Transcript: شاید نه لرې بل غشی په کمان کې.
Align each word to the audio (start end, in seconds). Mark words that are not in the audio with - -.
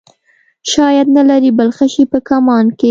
شاید 0.71 1.07
نه 1.15 1.23
لرې 1.29 1.51
بل 1.59 1.69
غشی 1.77 2.03
په 2.11 2.19
کمان 2.27 2.65
کې. 2.71 2.79